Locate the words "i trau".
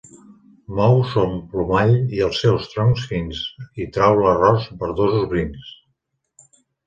3.85-4.17